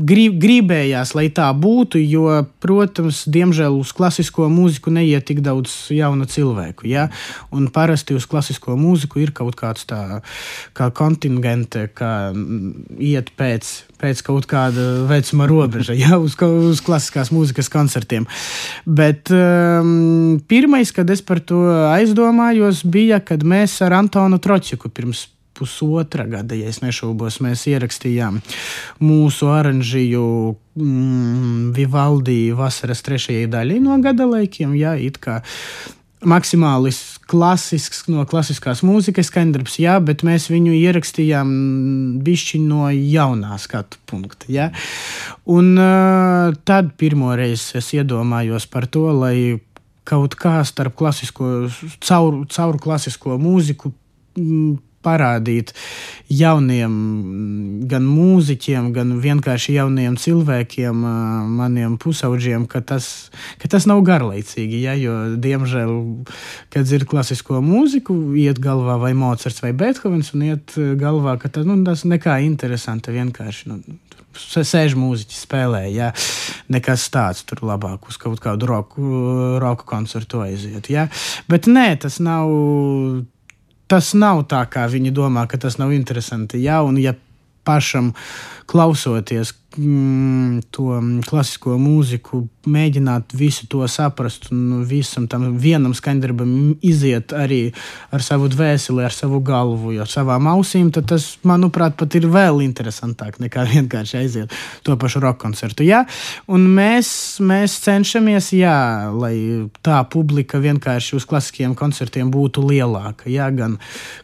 grib, 0.07 0.37
gribējās, 0.39 1.17
lai 1.19 1.27
tā 1.35 1.49
būtu, 1.59 1.99
jo, 1.99 2.29
protams, 2.63 3.25
diemžēl 3.27 3.75
uz 3.81 3.91
klasisko 3.97 4.47
mūziku 4.53 4.93
neiet 4.95 5.27
tik 5.27 5.41
daudz 5.43 5.73
jaunu 5.91 6.29
cilvēku. 6.31 6.87
Ja? 6.87 7.09
Un 7.51 7.67
parasti 7.75 8.15
uz 8.15 8.29
klasisko 8.31 8.79
mūziku 8.79 9.19
ir 9.25 9.35
kaut 9.35 9.59
kāds 9.59 9.89
tā 9.91 10.21
kā 10.79 10.89
kontingente, 10.95 11.89
kā 11.91 12.31
iet 13.03 13.35
pēc, 13.35 13.73
pēc 13.99 14.23
kaut 14.31 14.47
kāda 14.51 14.87
vecuma 15.11 15.51
robeža, 15.51 15.99
ja? 15.99 16.15
uz, 16.23 16.39
uz 16.39 16.83
klasiskās 16.85 17.35
mūzikas 17.35 17.73
koncertiem. 17.75 18.31
Bet 18.87 19.35
um, 19.35 20.39
pirmais, 20.47 20.95
kad 20.95 21.11
es 21.11 21.25
par 21.27 21.43
to 21.43 21.67
aizdomājos, 21.91 22.87
bija, 22.87 23.19
kad 23.27 23.43
mēs 23.43 23.81
ar 23.83 23.99
Antonu 24.05 24.39
Trociku 24.39 24.87
pirms 24.95 25.27
pusotra 25.55 26.27
gada, 26.31 26.57
ja 26.59 26.73
nešaubos, 26.83 27.41
mēs 27.45 27.67
ierakstījām 27.71 28.41
mūsu 29.05 29.51
oranžiju 29.51 30.25
mm, 30.77 31.75
Vivaldi 31.77 32.39
vasaras 32.57 33.05
trešajai 33.07 33.51
daļai 33.53 33.83
no 33.85 33.99
gada 34.05 34.27
laikiem. 34.29 34.75
Jā, 34.79 34.97
it 34.99 35.21
kā 35.23 35.41
maksimāli 36.25 36.93
klasisks 37.29 38.05
no 38.13 38.25
klasiskās 38.29 38.83
mūzikas 38.85 39.29
skandarbs, 39.31 39.77
jā, 39.81 39.97
bet 40.05 40.25
mēs 40.27 40.49
viņu 40.53 40.75
ierakstījām 40.77 41.51
bišķi 42.25 42.61
no 42.65 42.89
jaunā 42.93 43.59
skatu 43.61 44.01
punkta. 44.09 44.49
Jā. 44.53 44.71
Un 45.51 45.75
uh, 45.77 46.57
tad 46.67 46.95
pirmo 47.01 47.35
reizi 47.37 47.79
es 47.81 47.93
iedomājos 47.97 48.69
par 48.73 48.89
to, 48.89 49.07
lai 49.13 49.61
kaut 50.05 50.37
kā 50.37 50.59
starp 50.69 50.97
klasisko, 50.99 51.71
caur, 52.05 52.43
caur 52.53 52.81
klasisko 52.81 53.39
mūziku 53.41 53.93
mm, 54.37 54.75
parādīt 55.05 55.75
jauniem, 56.33 56.95
gan 57.91 58.07
mūziķiem, 58.09 58.91
gan 58.97 59.13
vienkārši 59.23 59.77
jauniem 59.77 60.17
cilvēkiem, 60.21 61.05
maniem 61.59 61.99
pusauģiem, 62.01 62.67
ka 62.71 62.81
tas, 62.81 63.11
ka 63.61 63.71
tas 63.71 63.89
nav 63.91 64.03
garlaicīgi. 64.07 64.81
Ja? 64.87 64.97
Jo, 64.99 65.19
diemžēl, 65.41 65.93
kad 66.75 66.89
dzird 66.89 67.09
klasisko 67.11 67.61
mūziku, 67.65 68.17
iet 68.41 68.63
galvā 68.63 68.97
vai 69.03 69.13
Mocards 69.19 69.61
vai 69.65 69.75
Beethovens, 69.77 70.33
un 70.35 70.49
iet 70.49 70.77
galvā, 71.01 71.37
ka 71.43 71.53
tas, 71.53 71.69
nu, 71.69 71.79
tas 71.87 72.07
nekā 72.09 72.41
interesanta 72.47 73.15
vienkārši. 73.15 73.71
Nu, 73.71 74.01
Sēž 74.35 74.97
mūziķi, 74.99 75.37
spēlē, 75.39 75.85
ja 75.95 76.09
nekas 76.73 77.05
tāds 77.15 77.45
tur 77.47 77.61
labāk 77.63 78.09
uz 78.11 78.19
kaut 78.19 78.41
kādu 78.43 78.67
roku, 78.67 79.05
roku 79.63 79.87
koncertu 79.87 80.43
aiziet. 80.43 80.91
Ja? 80.91 81.07
Bet 81.47 81.69
nē, 81.71 81.93
tas 82.03 82.19
nav 82.19 82.51
tas 83.95 84.11
nav 84.19 84.43
tā, 84.51 84.65
kā 84.67 84.89
viņi 84.91 85.15
domā, 85.15 85.47
ka 85.47 85.61
tas 85.63 85.79
nav 85.79 85.93
interesanti. 85.95 86.59
Jā, 86.65 86.81
un 86.83 86.99
ja 86.99 87.15
pašam 87.65 88.11
klausoties 88.71 89.53
mm, 89.79 90.63
to 90.75 90.99
klasisko 91.29 91.77
mūziku, 91.81 92.45
mēģināt 92.71 93.35
visu 93.37 93.67
to 93.71 93.85
saprast 93.91 94.49
un 94.55 94.85
visam 94.89 95.27
tam 95.31 95.47
vienam 95.61 95.95
skandarbam 95.97 96.75
iziet 96.85 97.35
arī 97.37 97.69
ar 98.15 98.25
savu 98.25 98.49
dvēseli, 98.53 99.05
ar 99.05 99.15
savu 99.15 99.41
galvu, 99.45 99.95
ar 100.01 100.11
savām 100.11 100.49
ausīm, 100.55 100.91
tad 100.95 101.09
tas, 101.13 101.27
manuprāt, 101.47 101.97
pat 102.01 102.17
ir 102.17 102.29
vēl 102.33 102.63
interesantāk 102.65 103.41
nekā 103.43 103.67
vienkārši 103.75 104.19
aiziet 104.21 104.55
to 104.87 104.97
pašu 105.01 105.23
roka 105.25 105.43
koncertu. 105.45 105.85
Jā? 105.87 106.05
Un 106.49 106.67
mēs, 106.77 107.11
mēs 107.45 107.77
cenšamies, 107.85 108.53
jā, 108.57 109.11
lai 109.13 109.35
tā 109.85 110.01
publika 110.11 110.61
vienkārši 110.63 111.19
uz 111.19 111.29
klasiskiem 111.29 111.75
koncertiem 111.79 112.31
būtu 112.33 112.65
lielāka. 112.65 113.29
Jā, 113.33 113.51
gan 113.55 113.79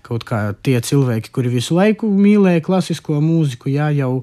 kaut 0.07 0.25
kā 0.29 0.51
tie 0.65 0.79
cilvēki, 0.81 1.33
kuri 1.35 1.53
visu 1.53 1.77
laiku 1.77 2.09
mīlēja 2.11 2.65
klasisko 2.65 3.21
mūziku, 3.25 3.71
jā, 3.73 3.91
jau 4.01 4.23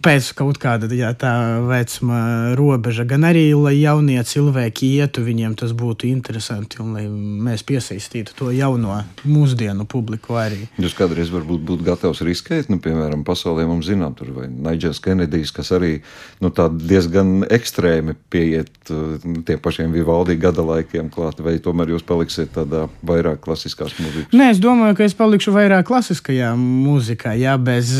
pēc 0.00 0.30
kaut 0.38 0.56
kāda 0.62 0.88
jā, 0.96 1.10
tā 1.18 1.32
vecuma 1.68 2.54
robeža, 2.56 3.04
gan 3.08 3.26
arī, 3.28 3.44
lai 3.52 3.74
jaunie 3.76 4.20
cilvēki 4.24 4.88
ietu, 4.96 5.24
viņiem 5.26 5.56
tas 5.60 5.74
būtu 5.76 6.08
interesanti 6.08 6.80
un 6.80 6.94
lai 6.96 7.04
mēs 7.08 7.64
piesaistītu 7.68 8.36
to 8.38 8.50
jauno 8.56 9.02
mūsdienu 9.28 9.84
publiku 9.90 10.38
arī. 10.40 10.64
Jūs 10.80 10.96
kādreiz 10.96 11.32
varbūt 11.34 11.64
būtu 11.68 11.86
gatavs 11.86 12.22
riskēt, 12.24 12.70
nu, 12.72 12.80
piemēram, 12.82 13.24
pasaulē 13.26 13.66
mums 13.68 13.90
zinām, 13.90 14.16
tur 14.16 14.32
vai 14.36 14.48
Naidžels 14.48 15.02
Kenedijs, 15.04 15.52
kas 15.52 15.72
arī 15.76 15.98
nu, 16.40 16.52
diezgan 16.52 17.44
ekstrēmi 17.52 18.16
pieiet 18.32 18.92
nu, 18.92 19.42
tiem 19.44 19.60
pašiem 19.60 19.92
Vivaldi 19.92 20.38
gada 20.40 20.64
laikiem 20.64 21.12
klāt, 21.12 21.42
vai 21.44 21.58
tomēr 21.62 21.92
jūs 21.92 22.06
paliksiet 22.08 22.54
tādā 22.56 22.86
vairāk 23.04 23.42
klasiskās 23.44 23.98
mūzikas? 24.00 24.32
Nē, 24.32 24.52
es 24.54 24.62
domāju, 24.62 24.96
ka 24.96 25.04
es 25.04 25.16
palikšu 25.18 25.52
vairāk 25.52 25.84
klasiskajā 25.90 26.54
mūzikā, 26.56 27.36
jā, 27.36 27.58
bez 27.60 27.92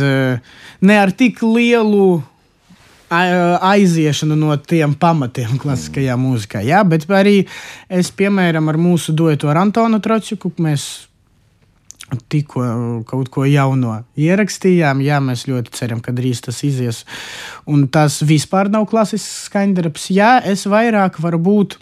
ne 0.81 0.99
ar 0.99 1.13
tik 1.13 1.43
lielu 1.45 1.82
lielu 1.83 2.23
aiziešanu 3.61 4.37
no 4.37 4.57
tiem 4.57 4.95
pamatiem 4.97 5.59
klasiskajā 5.61 6.17
mūzikā. 6.17 6.63
Jā, 6.65 6.81
bet 6.89 7.05
arī 7.13 7.43
es, 7.93 8.11
piemēram, 8.17 8.71
ar 8.73 8.79
mūsu 8.81 9.13
duetu 9.13 9.51
ar 9.53 9.61
Antonu 9.61 10.01
Trociku, 10.01 10.53
mēs 10.63 11.09
tikko 12.33 12.63
kaut 13.09 13.29
ko 13.33 13.45
jaunu 13.49 13.99
ierakstījām. 14.17 15.03
Jā, 15.05 15.21
mēs 15.25 15.47
ļoti 15.49 15.75
ceram, 15.77 16.01
ka 16.05 16.13
drīz 16.17 16.43
tas 16.47 16.63
izies. 16.65 17.05
Un 17.69 17.87
tas 17.93 18.21
vispār 18.25 18.73
nav 18.73 18.89
klasisks 18.89 19.49
skaņdarbs. 19.51 20.11
Jā, 20.13 20.39
es 20.45 20.65
vairāk 20.69 21.21
varbūt 21.21 21.79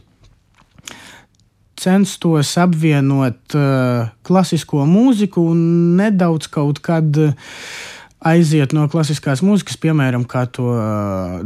censtos 1.81 2.51
apvienot 2.61 3.55
uh, 3.57 4.11
klasisko 4.27 4.83
mūziku 4.87 5.47
un 5.55 5.63
nedaudz 5.99 6.51
kaut 6.53 6.83
kad. 6.85 7.07
Uh, 7.17 7.99
aiziet 8.21 8.75
no 8.77 8.87
klasiskās 8.93 9.43
mūzikas, 9.45 9.79
piemēram, 9.81 10.27
kā 10.29 10.45
to 10.53 10.73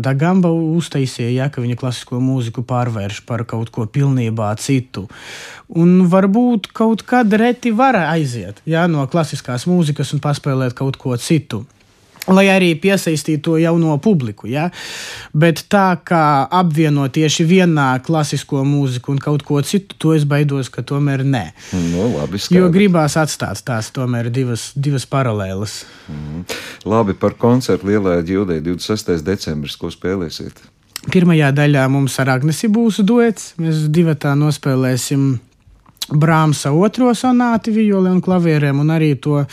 Dagamba 0.03 0.51
uztaisīja, 0.51 1.31
ja, 1.35 1.51
ka 1.53 1.63
viņa 1.63 1.79
klasisko 1.81 2.21
mūziku 2.23 2.65
pārvērš 2.67 3.23
par 3.29 3.45
kaut 3.49 3.71
ko 3.75 3.87
pilnībā 3.87 4.51
citu. 4.61 5.07
Un 5.69 6.05
varbūt 6.11 6.71
kaut 6.77 7.05
kad 7.09 7.33
reti 7.41 7.73
var 7.75 7.99
aiziet 8.05 8.61
ja, 8.69 8.87
no 8.91 9.07
klasiskās 9.11 9.69
mūzikas 9.71 10.13
un 10.17 10.23
paspēlēt 10.25 10.77
kaut 10.79 10.99
ko 11.01 11.17
citu 11.21 11.65
lai 12.33 12.47
arī 12.49 12.73
piesaistītu 12.81 13.43
to 13.45 13.57
jauno 13.61 13.97
publiku. 14.03 14.49
Ja? 14.49 14.69
Bet 15.37 15.65
tā 15.73 15.87
kā 16.07 16.49
apvienot 16.49 17.15
tieši 17.17 17.47
vienā 17.49 17.89
klasisko 18.05 18.65
mūziku 18.69 19.15
un 19.15 19.21
kaut 19.23 19.45
ko 19.47 19.61
citu, 19.67 19.97
to 20.01 20.15
es 20.17 20.25
baidos, 20.29 20.71
ka 20.73 20.85
tomēr 20.87 21.25
nē. 21.27 21.45
Nu, 21.93 22.09
labi, 22.15 22.41
skaidrs. 22.41 22.57
jo 22.57 22.71
gribās 22.75 23.19
atstāt 23.21 23.61
tās 23.65 23.91
tomēr 23.95 24.31
divas, 24.33 24.71
divas 24.77 25.05
paralēlas. 25.09 25.83
Mm. 26.09 26.45
Labi, 26.89 27.17
par 27.19 27.37
koncertu 27.41 27.91
Lielajā 27.91 28.25
ģildē 28.31 28.61
26. 28.65 29.21
decembris, 29.25 29.77
ko 29.77 29.93
spēlēsiet? 29.93 30.63
Pirmajā 31.13 31.51
daļā 31.53 31.85
mums 31.93 32.17
ar 32.23 32.31
Agnesi 32.39 32.71
būs 32.73 33.03
duets. 33.05 33.53
Mēs 33.61 33.87
divi 33.93 34.15
tā 34.17 34.33
nospēlēsim 34.39 35.35
Brāmsa 36.13 36.73
otro 36.77 37.13
sonāti 37.17 37.73
violi 37.73 38.11
un 38.13 38.21
klavierēm, 38.25 38.83
un 38.83 38.93
arī 38.93 39.15
to 39.17 39.45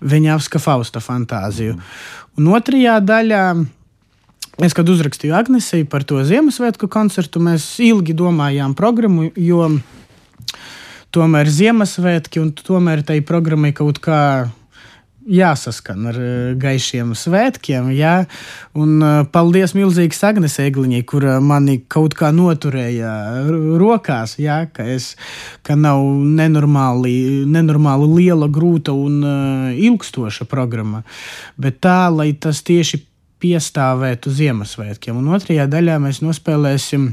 Viņavska 0.00 0.60
Fausta 0.62 1.02
fantāziju. 1.04 1.76
Un 2.38 2.48
otrajā 2.54 2.98
daļā. 3.04 3.42
Es, 4.58 4.74
kad 4.74 4.88
uzrakstīju 4.90 5.36
Agnesei 5.38 5.84
par 5.86 6.02
to 6.02 6.18
Ziemassvētku 6.26 6.88
koncertu, 6.90 7.38
mēs 7.38 7.76
ilgi 7.84 8.16
domājām 8.18 8.72
programmu, 8.78 9.28
jo 9.38 9.68
tomēr 11.14 11.50
Ziemassvētki 11.52 12.42
un 12.42 12.50
tomēr 12.56 13.04
tai 13.06 13.20
programmai 13.22 13.70
kaut 13.76 14.00
kā 14.02 14.20
jāsaskan 15.28 16.08
ar 16.10 16.18
eh, 16.18 16.54
gaišiem 16.58 17.12
svētkiem. 17.18 17.90
Jā. 17.96 18.14
Un 18.78 18.96
eh, 19.04 19.20
paldies 19.32 19.74
milzīgs 19.76 20.22
Agnes 20.26 20.58
Egliņai, 20.62 21.02
kur 21.08 21.26
mani 21.44 21.78
kaut 21.90 22.16
kā 22.18 22.32
noturēja 22.34 23.12
rokās, 23.80 24.38
jā, 24.40 24.62
ka, 24.72 24.86
es, 24.88 25.12
ka 25.66 25.76
nav 25.78 26.02
nenormāli, 26.38 27.44
nenormāli 27.48 28.08
liela, 28.16 28.48
grūta 28.48 28.94
un 28.96 29.20
uh, 29.22 29.68
ilgstoša 29.74 30.46
programma, 30.48 31.02
bet 31.60 31.80
tā, 31.84 32.08
lai 32.12 32.30
tas 32.40 32.62
tieši 32.66 33.02
piestāvētu 33.42 34.32
Ziemassvētkiem. 34.34 35.18
Un 35.20 35.34
otrajā 35.36 35.68
daļā 35.70 35.98
mēs 36.02 36.22
nospēlēsim 36.24 37.12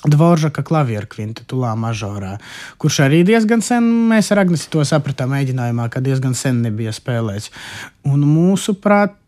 Dvoržaka 0.00 0.62
klavieru 0.64 1.04
kvintetu 1.12 1.58
Lā 1.60 1.74
mažorā, 1.76 2.38
kurš 2.80 3.02
arī 3.04 3.20
diezgan 3.28 3.60
sen, 3.60 3.84
mēs 4.08 4.30
ar 4.32 4.46
Agnesi 4.46 4.70
to 4.72 4.80
sapratām 4.88 5.34
mēģinājumā, 5.34 5.90
ka 5.92 6.00
diezgan 6.00 6.32
sen 6.32 6.62
nebija 6.64 6.94
spēlēts. 6.96 7.50
Un 8.08 8.24
mūsuprāt, 8.24 9.18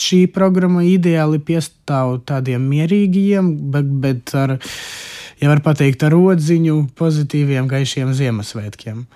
šī 0.00 0.26
programma 0.32 0.84
ideāli 0.84 1.40
piestāv 1.44 2.22
tādiem 2.28 2.64
mierīgiem, 2.68 3.52
bet, 3.72 3.92
bet 4.00 4.32
ar, 4.36 4.56
ja 5.40 5.52
var 5.52 5.62
pateikt, 5.64 6.04
ar 6.06 6.16
odziņu 6.16 6.76
pozitīviem, 6.98 7.68
gaišiem 7.70 8.12
Ziemassvētkiem. 8.16 9.06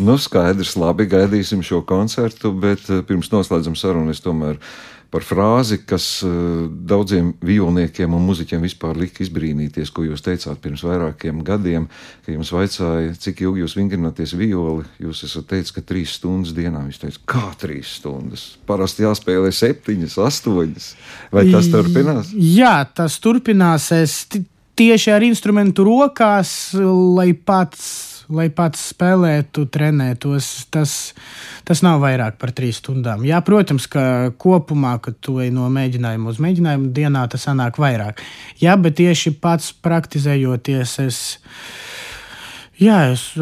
Nu, 0.00 0.18
skaidrs, 0.20 0.76
labi, 0.80 1.08
gaidīsim 1.10 1.64
šo 1.66 1.82
koncertu, 1.88 2.52
bet 2.52 2.86
eh, 2.88 3.02
pirms 3.06 3.32
noslēdzam 3.34 3.76
sarunu 3.78 4.14
es 4.14 4.24
tomēr 4.24 4.60
par 5.08 5.24
frāzi, 5.24 5.78
kas 5.88 6.06
eh, 6.24 6.32
daudziem 6.68 7.30
violniekiem 7.44 8.12
un 8.16 8.26
muzeķiem 8.28 8.64
vispār 8.64 8.98
lika 9.00 9.24
izbrīnīties, 9.24 9.92
ko 9.92 10.04
jūs 10.04 10.24
teicāt 10.24 10.60
pirms 10.64 10.84
vairākiem 10.84 11.40
gadiem, 11.46 11.88
kad 12.24 12.34
jums 12.34 12.52
vaicāja, 12.52 13.14
cik 13.20 13.44
ilgi 13.46 13.64
jūs 13.64 13.76
vingrināties 13.78 14.36
violi. 14.36 14.84
Jūs 15.00 15.24
esat 15.28 15.48
teicis, 15.52 15.72
ka 15.76 15.84
trīs 15.84 16.18
stundas 16.18 16.52
dienā. 16.56 16.84
Viņš 16.88 17.00
teica, 17.04 17.24
kā 17.32 17.46
trīs 17.60 17.96
stundas? 18.00 18.50
Parasti 18.68 19.04
jāspēlē 19.04 19.52
septiņas, 19.54 20.20
astoņas. 20.28 20.92
Vai 21.32 21.48
tas 21.52 21.72
turpinās? 21.72 22.32
Jā, 22.36 22.76
tas 22.96 23.16
turpinās. 23.24 23.92
Es 23.96 24.22
tieši 24.78 25.14
ar 25.16 25.26
instrumentu 25.26 25.86
rokās, 25.88 26.52
lai 26.78 27.32
pats 27.34 28.08
lai 28.28 28.48
pats 28.52 28.90
spēlētu, 28.92 29.64
trenētos, 29.72 30.68
tas, 30.72 30.94
tas 31.68 31.82
nav 31.84 32.02
vairāk 32.02 32.36
par 32.40 32.52
trīs 32.56 32.80
stundām. 32.82 33.24
Jā, 33.24 33.40
protams, 33.44 33.88
ka 33.90 34.02
kopumā, 34.40 34.98
kad 35.04 35.18
tu 35.24 35.38
ej 35.42 35.52
no 35.54 35.68
mēģinājuma 35.72 36.32
uz 36.32 36.40
mēģinājumu, 36.44 36.90
dienā 36.96 37.24
tas 37.32 37.48
sanāk 37.48 37.80
vairāk. 37.80 38.20
Jā, 38.60 38.76
bet 38.80 38.98
tieši 39.00 39.34
pats 39.40 39.72
praktizējoties, 39.84 40.98
es. 41.06 41.22
Jā, 42.78 43.08
es, 43.10 43.32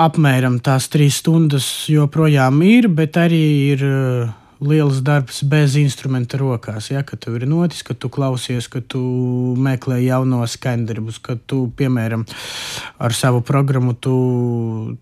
apmēram 0.00 0.54
tās 0.64 0.86
trīs 0.88 1.18
stundas 1.20 1.66
joprojām 1.92 2.62
ir, 2.64 2.88
bet 2.88 3.18
arī 3.20 3.42
ir 3.74 3.82
liels 4.62 5.00
darbs 5.04 5.42
bez 5.48 5.76
instrumenta 5.80 6.38
rokās. 6.40 6.90
Ja, 6.92 7.02
kad 7.06 7.20
tev 7.22 7.36
ir 7.38 7.46
notis, 7.50 7.82
ka 7.86 7.94
tu 7.98 8.10
klausies, 8.12 8.68
ka 8.70 8.80
tu 8.80 9.00
meklē 9.58 9.98
jaunos 10.02 10.56
skandarbus, 10.56 11.18
ka 11.22 11.36
tu, 11.46 11.64
piemēram, 11.78 12.24
ar 13.02 13.16
savu 13.16 13.42
programmu, 13.46 13.94
tu, 13.94 14.14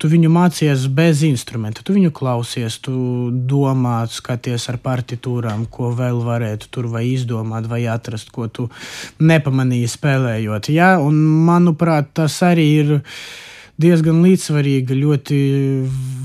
tu 0.00 0.10
viņu 0.12 0.30
mācies 0.32 0.86
bez 0.94 1.24
instrumenta. 1.28 1.84
Tu 1.86 1.96
viņu 1.98 2.12
klausies, 2.16 2.80
tu 2.84 2.94
domā, 3.30 4.02
skaties 4.10 4.68
ar 4.72 4.80
partitūrām, 4.82 5.66
ko 5.70 5.92
vēl 5.96 6.22
varētu 6.26 6.72
tur 6.72 6.90
vai 6.92 7.06
izdomāt, 7.12 7.68
vai 7.70 7.84
atrast, 7.90 8.32
ko 8.34 8.48
tu 8.48 8.70
nepamanīji 9.20 9.92
spēlējot. 9.94 10.72
Ja? 10.74 10.96
Un, 11.02 11.20
manuprāt, 11.46 12.14
tas 12.16 12.40
arī 12.46 12.68
ir 12.80 12.98
diezgan 13.80 14.20
līdzsvarīga, 14.24 14.96
ļoti, 14.98 15.38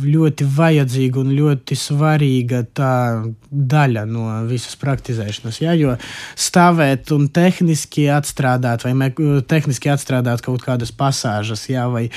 ļoti 0.06 0.48
vajadzīga 0.56 1.22
un 1.22 1.32
ļoti 1.38 1.78
svarīga 1.80 2.64
daļa 2.76 4.06
no 4.10 4.28
visas 4.50 4.76
praktizēšanas. 4.82 5.62
Ja? 5.64 5.76
Jo 5.78 5.96
stāvēt 6.36 7.14
un 7.16 7.30
tehniski 7.34 8.10
atstrādāt, 8.14 8.86
vai 8.88 8.94
me, 8.98 9.12
tehniski 9.48 9.92
atstrādāt 9.94 10.44
kaut 10.46 10.66
kādas 10.66 10.94
pasāžas, 10.96 11.68
ja? 11.72 11.88
vai 11.92 12.08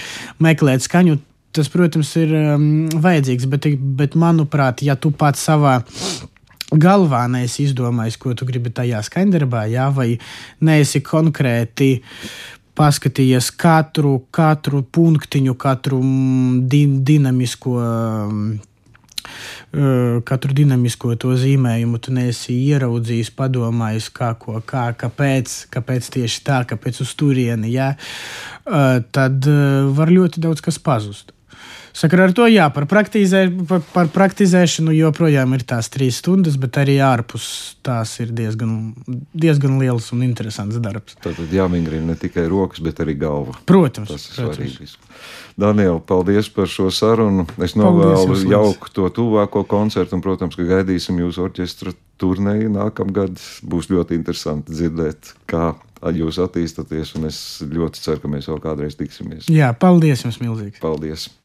meklēt 0.42 0.86
skaņu. 0.86 1.20
Tas, 1.56 1.70
protams, 1.72 2.10
ir 2.20 2.34
um, 2.36 2.64
vajadzīgs, 2.92 3.46
bet, 3.48 3.70
bet, 3.96 4.18
manuprāt, 4.20 4.82
ja 4.84 4.98
tu 5.00 5.08
pats 5.16 5.46
savā 5.48 5.78
galvā 6.68 7.22
neesi 7.32 7.64
izdomājis, 7.64 8.18
ko 8.20 8.34
tu 8.36 8.46
gribi 8.48 8.70
tajā 8.74 9.00
skandarbā, 9.06 9.64
jā, 9.72 9.88
vai 9.96 10.10
neesi 10.68 11.00
konkrēti 11.00 11.94
paskatījies 12.78 13.50
katru, 13.58 14.20
katru 14.34 14.84
punktiņu, 14.94 15.54
katru 15.58 16.00
mm, 16.02 16.64
di 16.70 16.84
dinamisko. 17.10 17.76
Mm, 18.30 18.58
katru 20.24 20.54
dinamisko 20.56 21.10
to 21.20 21.34
zīmējumu 21.36 21.98
tu 22.00 22.14
neesi 22.16 22.54
ieraudzījis, 22.70 23.28
padomājis, 23.36 24.08
kā, 24.16 24.30
ko, 24.40 24.62
kā, 24.64 24.86
kāpēc, 24.96 25.56
kāpēc 25.74 26.08
tieši 26.14 26.44
tā, 26.46 26.62
kāpēc 26.70 27.02
uz 27.04 27.12
turieni, 27.18 27.74
ja, 27.74 27.90
tad 28.64 29.50
var 29.98 30.14
ļoti 30.14 30.40
daudz 30.46 30.64
kas 30.64 30.80
pazust. 30.80 31.34
Sakarā 31.98 32.28
ar 32.28 32.32
to, 32.36 32.44
jā, 32.46 32.68
par, 32.70 32.84
praktizē, 32.86 33.46
par, 33.66 33.80
par 33.90 34.10
praktizēšanu 34.14 34.92
joprojām 34.94 35.56
ir 35.56 35.64
tās 35.66 35.88
trīs 35.90 36.20
stundas, 36.22 36.58
bet 36.60 36.78
arī 36.78 36.98
ārpus 37.02 37.48
tās 37.82 38.12
ir 38.22 38.30
diezgan, 38.36 38.92
diezgan 39.34 39.80
liels 39.80 40.12
un 40.14 40.22
interesants 40.26 40.78
darbs. 40.84 41.16
Tad 41.24 41.40
jāmingrina 41.50 42.12
ne 42.12 42.18
tikai 42.18 42.46
rokas, 42.50 42.82
bet 42.84 43.02
arī 43.02 43.16
galva. 43.18 43.56
Protams, 43.66 44.12
tas 44.12 44.28
ir 44.30 44.38
svarīgi. 44.38 44.92
Daniela, 45.58 45.98
paldies 45.98 46.46
par 46.54 46.70
šo 46.70 46.86
sarunu. 46.94 47.48
Es 47.66 47.74
novēlu 47.78 48.36
jauku 48.46 48.92
to 48.94 49.08
tuvāko 49.14 49.64
koncertu, 49.66 50.14
un, 50.14 50.22
protams, 50.22 50.54
ka 50.54 50.68
gaidīsim 50.68 51.18
jūsu 51.24 51.48
orķestra 51.48 51.96
turnēju 52.22 52.70
nākamgad. 52.76 53.42
Būs 53.66 53.90
ļoti 53.90 54.14
interesanti 54.20 54.76
dzirdēt, 54.76 55.34
kā 55.50 55.72
jūs 56.14 56.38
attīstāties, 56.42 57.16
un 57.18 57.26
es 57.32 57.40
ļoti 57.66 58.06
ceru, 58.06 58.22
ka 58.22 58.30
mēs 58.30 58.46
vēl 58.50 58.62
kādreiz 58.62 58.98
tiksimies. 58.98 59.50
Jā, 59.50 59.72
paldies 59.74 60.22
jums 60.26 60.38
milzīgi. 60.44 60.78
Paldies! 60.84 61.28